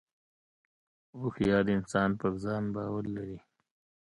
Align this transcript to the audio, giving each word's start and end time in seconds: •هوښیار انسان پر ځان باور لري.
•هوښیار 1.19 1.65
انسان 1.77 2.09
پر 2.19 2.31
ځان 2.43 2.63
باور 2.75 3.03
لري. 3.15 3.39